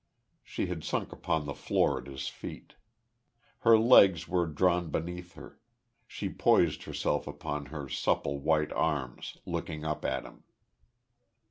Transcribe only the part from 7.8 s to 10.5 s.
supple white arms, looking up at him.